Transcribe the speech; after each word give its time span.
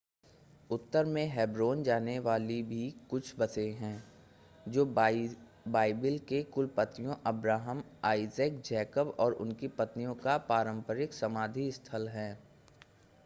उत्तर 0.69 1.05
में 1.05 1.25
हेब्रोन 1.27 1.81
जाने 1.83 2.17
वाली 2.19 2.61
भी 2.63 2.89
कुछ 3.09 3.33
बसें 3.39 3.71
हैं 3.73 4.03
जो 4.65 4.85
बाइबिल 5.67 6.17
के 6.19 6.41
कुलपतियों 6.43 7.15
अब्राहम 7.25 7.83
आइसैक 8.03 8.61
जैकब 8.61 9.15
और 9.19 9.33
उनकी 9.33 9.67
पत्नियों 9.67 10.15
का 10.15 10.37
पारंपरिक 10.49 11.13
समाधि 11.13 11.71
स्थल 11.71 12.07
है 12.07 12.37